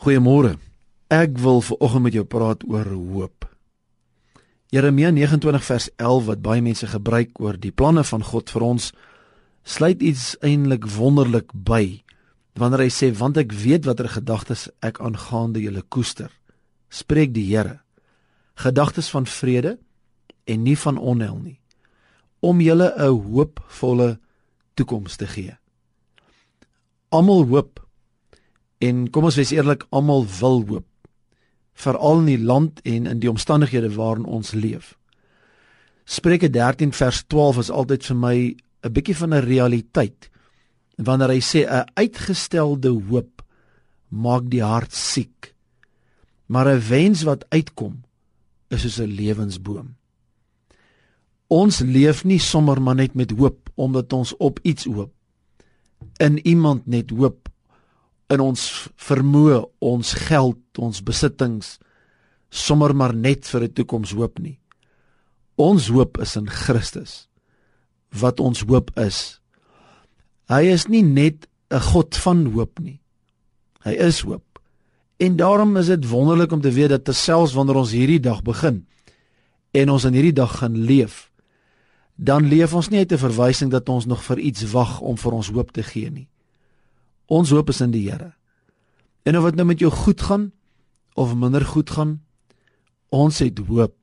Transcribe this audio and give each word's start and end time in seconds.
Goeiemôre. 0.00 0.54
Ek 1.12 1.34
wil 1.44 1.58
ver 1.60 1.76
oggend 1.84 2.06
met 2.06 2.14
jou 2.16 2.22
praat 2.24 2.62
oor 2.64 2.88
hoop. 2.88 3.44
Jeremia 4.72 5.10
29 5.12 5.64
vers 5.66 5.88
11 6.00 6.22
wat 6.24 6.40
baie 6.40 6.62
mense 6.64 6.86
gebruik 6.88 7.36
oor 7.36 7.58
die 7.60 7.72
planne 7.72 8.00
van 8.08 8.24
God 8.24 8.48
vir 8.48 8.64
ons 8.64 8.86
sluit 9.60 10.00
iets 10.00 10.38
eintlik 10.40 10.86
wonderlik 10.94 11.52
by 11.52 12.00
wanneer 12.56 12.86
hy 12.86 12.88
sê 12.96 13.10
want 13.18 13.36
ek 13.42 13.52
weet 13.52 13.84
watter 13.84 14.08
gedagtes 14.08 14.70
ek 14.80 15.02
aangaande 15.04 15.60
julle 15.60 15.84
koester 15.92 16.32
spreek 16.88 17.36
die 17.36 17.44
Here 17.50 17.82
gedagtes 18.56 19.12
van 19.12 19.28
vrede 19.28 19.74
en 20.48 20.64
nie 20.64 20.78
van 20.80 20.96
onheil 20.96 21.36
nie 21.44 21.58
om 22.40 22.64
julle 22.64 22.88
'n 22.96 23.20
hoopvolle 23.20 24.16
toekoms 24.80 25.20
te 25.20 25.26
gee. 25.26 25.52
Almal 27.12 27.44
hoop 27.44 27.84
en 28.80 29.10
kom 29.12 29.28
ons 29.28 29.36
wees 29.36 29.52
eerlik, 29.52 29.84
almal 29.90 30.24
wil 30.40 30.64
hoop. 30.68 30.86
Veral 31.80 32.22
in 32.24 32.30
die 32.32 32.44
land 32.44 32.80
en 32.88 33.06
in 33.06 33.20
die 33.20 33.30
omstandighede 33.30 33.92
waarin 33.94 34.24
ons 34.24 34.52
leef. 34.56 34.96
Spreuke 36.04 36.50
13 36.50 36.92
vers 36.96 37.22
12 37.28 37.60
is 37.64 37.70
altyd 37.70 38.04
vir 38.08 38.16
my 38.16 38.36
'n 38.82 38.92
bietjie 38.92 39.16
van 39.16 39.34
'n 39.34 39.44
realiteit. 39.44 40.30
Wanneer 40.96 41.28
hy 41.28 41.40
sê 41.40 41.60
'n 41.68 41.86
uitgestelde 41.94 42.90
hoop 43.08 43.42
maak 44.08 44.50
die 44.50 44.62
hart 44.62 44.92
siek. 44.92 45.54
Maar 46.46 46.68
'n 46.68 46.88
wens 46.88 47.22
wat 47.22 47.44
uitkom 47.48 48.02
is 48.70 48.82
soos 48.82 48.98
'n 48.98 49.14
lewensboom. 49.14 49.94
Ons 51.48 51.80
leef 51.80 52.24
nie 52.24 52.38
sommer 52.38 52.82
maar 52.82 52.94
net 52.94 53.14
met 53.14 53.30
hoop 53.30 53.70
omdat 53.74 54.12
ons 54.12 54.36
op 54.36 54.58
iets 54.62 54.84
hoop. 54.84 55.12
In 56.18 56.46
iemand 56.46 56.86
net 56.86 57.10
hoop 57.10 57.49
in 58.30 58.40
ons 58.40 58.88
vermoë, 58.96 59.64
ons 59.80 60.12
geld, 60.28 60.62
ons 60.78 61.02
besittings 61.02 61.78
sommer 62.50 62.94
maar 62.94 63.14
net 63.14 63.46
vir 63.46 63.62
'n 63.62 63.72
toekoms 63.72 64.12
hoop 64.12 64.38
nie. 64.38 64.58
Ons 65.56 65.88
hoop 65.88 66.18
is 66.18 66.36
in 66.36 66.48
Christus. 66.48 67.28
Wat 68.10 68.40
ons 68.40 68.60
hoop 68.66 68.90
is. 68.98 69.40
Hy 70.48 70.62
is 70.66 70.88
nie 70.88 71.02
net 71.02 71.46
'n 71.70 71.80
God 71.80 72.16
van 72.16 72.46
hoop 72.46 72.80
nie. 72.80 73.00
Hy 73.84 73.92
is 73.92 74.20
hoop. 74.20 74.58
En 75.18 75.36
daarom 75.36 75.76
is 75.76 75.86
dit 75.86 76.08
wonderlik 76.08 76.52
om 76.52 76.60
te 76.60 76.72
weet 76.72 76.88
dat 76.88 77.04
terselfs 77.04 77.52
wanneer 77.52 77.76
ons 77.76 77.92
hierdie 77.92 78.20
dag 78.20 78.42
begin 78.42 78.86
en 79.70 79.90
ons 79.90 80.04
in 80.04 80.12
hierdie 80.12 80.32
dag 80.32 80.58
gaan 80.58 80.76
leef, 80.76 81.30
dan 82.16 82.48
leef 82.48 82.74
ons 82.74 82.88
nie 82.88 82.98
uit 82.98 83.12
'n 83.12 83.18
verwysing 83.18 83.70
dat 83.70 83.88
ons 83.88 84.06
nog 84.06 84.22
vir 84.24 84.38
iets 84.38 84.70
wag 84.72 85.00
om 85.00 85.16
vir 85.16 85.32
ons 85.32 85.48
hoop 85.48 85.72
te 85.72 85.82
gee 85.82 86.10
nie. 86.10 86.28
Ons 87.30 87.52
hoop 87.54 87.70
is 87.70 87.80
in 87.84 87.92
die 87.94 88.08
Here. 88.08 88.32
En 89.22 89.38
of 89.38 89.46
dit 89.50 89.58
nou 89.60 89.66
met 89.70 89.78
jou 89.78 89.90
goed 89.94 90.20
gaan 90.26 90.50
of 91.14 91.34
minder 91.34 91.64
goed 91.66 91.90
gaan, 91.90 92.20
ons 93.10 93.38
het 93.42 93.58
hoop. 93.68 93.94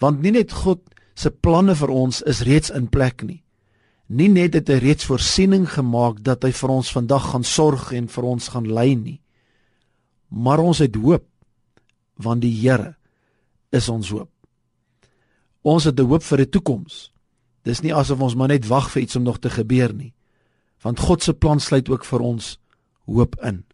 Want 0.00 0.20
nie 0.22 0.32
net 0.32 0.52
God 0.52 0.82
se 1.16 1.32
planne 1.32 1.74
vir 1.76 1.92
ons 1.92 2.20
is 2.28 2.44
reeds 2.46 2.72
in 2.72 2.88
plek 2.92 3.24
nie. 3.24 3.42
Nie 4.06 4.28
net 4.30 4.54
het 4.54 4.68
hy 4.70 4.78
reeds 4.84 5.08
voorsiening 5.08 5.64
gemaak 5.72 6.20
dat 6.24 6.44
hy 6.46 6.52
vir 6.54 6.72
ons 6.76 6.92
vandag 6.94 7.32
gaan 7.32 7.44
sorg 7.44 7.90
en 7.96 8.06
vir 8.12 8.28
ons 8.28 8.50
gaan 8.52 8.68
lei 8.68 8.92
nie. 8.94 9.18
Maar 10.28 10.62
ons 10.62 10.84
het 10.84 10.96
hoop 11.00 11.26
want 12.22 12.40
die 12.40 12.54
Here 12.54 12.94
is 13.76 13.88
ons 13.92 14.08
hoop. 14.14 14.30
Ons 15.66 15.84
het 15.84 15.98
'n 15.98 16.06
hoop 16.06 16.22
vir 16.22 16.40
'n 16.40 16.50
toekoms. 16.50 17.12
Dis 17.64 17.82
nie 17.82 17.92
asof 17.92 18.20
ons 18.20 18.34
maar 18.34 18.48
net 18.48 18.66
wag 18.66 18.90
vir 18.90 19.02
iets 19.02 19.16
om 19.16 19.22
nog 19.22 19.38
te 19.38 19.50
gebeur 19.50 19.92
nie. 19.92 20.14
Want 20.86 21.02
God 21.02 21.22
se 21.22 21.34
plan 21.34 21.58
sluit 21.60 21.88
ook 21.90 22.04
vir 22.06 22.22
ons 22.22 22.52
hoop 23.10 23.34
in. 23.42 23.64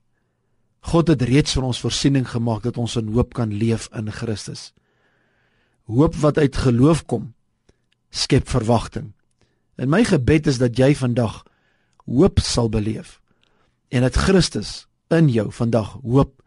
God 0.88 1.12
het 1.12 1.22
reeds 1.28 1.52
vir 1.58 1.66
ons 1.68 1.80
voorsiening 1.84 2.24
gemaak 2.30 2.64
dat 2.64 2.78
ons 2.80 2.96
in 2.96 3.12
hoop 3.12 3.36
kan 3.36 3.52
leef 3.52 3.90
in 3.92 4.08
Christus. 4.10 4.70
Hoop 5.92 6.16
wat 6.24 6.40
uit 6.40 6.56
geloof 6.56 7.04
kom, 7.06 7.34
skep 8.10 8.48
verwagting. 8.48 9.12
En 9.76 9.92
my 9.92 10.02
gebed 10.08 10.48
is 10.48 10.58
dat 10.62 10.78
jy 10.78 10.94
vandag 10.96 11.42
hoop 12.08 12.40
sal 12.42 12.70
beleef 12.72 13.20
en 13.92 14.02
dat 14.06 14.16
Christus 14.16 14.86
in 15.12 15.28
jou 15.30 15.50
vandag 15.52 15.98
hoop 16.02 16.40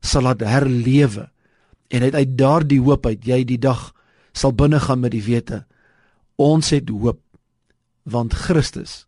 sal 0.00 0.24
laat 0.28 0.44
herlewe 0.46 1.28
en 1.90 2.06
uit 2.06 2.38
daardie 2.38 2.80
hoop 2.80 3.06
uit 3.06 3.26
jy 3.26 3.42
die 3.44 3.58
dag 3.60 3.90
sal 4.32 4.54
binnegaan 4.54 5.02
met 5.02 5.12
die 5.14 5.24
wete 5.26 5.64
Ons 6.40 6.72
het 6.74 6.88
hoop 6.90 7.20
want 8.02 8.34
Christus 8.34 9.04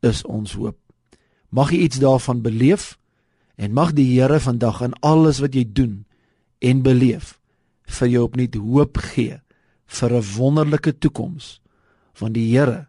is 0.00 0.22
ons 0.24 0.52
hoop. 0.58 0.76
Mag 1.50 1.70
jy 1.72 1.86
iets 1.86 2.00
daarvan 2.02 2.42
beleef 2.42 2.96
en 3.56 3.72
mag 3.72 3.94
die 3.96 4.08
Here 4.12 4.40
vandag 4.40 4.82
in 4.84 4.96
alles 5.00 5.40
wat 5.40 5.54
jy 5.54 5.64
doen 5.64 6.04
en 6.60 6.82
beleef 6.82 7.36
vir 7.98 8.08
jou 8.10 8.24
opnuut 8.26 8.56
hoop 8.58 8.98
gee 9.14 9.40
vir 9.86 10.10
'n 10.12 10.28
wonderlike 10.36 10.98
toekoms 10.98 11.60
want 12.18 12.34
die 12.34 12.50
Here 12.52 12.88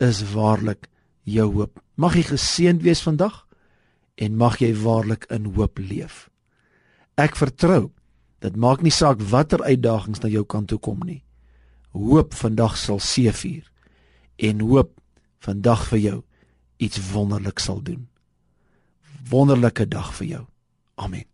is 0.00 0.22
waarlik 0.32 0.88
jou 1.22 1.52
hoop. 1.52 1.80
Mag 1.96 2.14
jy 2.16 2.22
geseënd 2.22 2.82
wees 2.82 3.02
vandag 3.02 3.46
en 4.16 4.36
mag 4.36 4.58
jy 4.58 4.74
waarlik 4.74 5.26
in 5.30 5.44
hoop 5.44 5.78
leef. 5.78 6.30
Ek 7.16 7.36
vertrou 7.36 7.90
dit 8.40 8.56
maak 8.56 8.82
nie 8.82 8.90
saak 8.90 9.20
watter 9.20 9.62
uitdagings 9.62 10.20
na 10.20 10.28
jou 10.28 10.44
kant 10.44 10.68
toe 10.68 10.78
kom 10.78 11.00
nie 11.04 11.24
hoop 11.94 12.34
vandag 12.34 12.76
sal 12.78 12.98
seëvier 12.98 13.64
en 14.42 14.62
hoop 14.66 14.90
vandag 15.44 15.86
vir 15.92 16.00
jou 16.00 16.18
iets 16.76 17.00
wonderlik 17.12 17.60
sal 17.62 17.82
doen. 17.84 18.08
Wonderlike 19.28 19.88
dag 19.88 20.12
vir 20.18 20.26
jou. 20.26 20.42
Amen. 20.94 21.33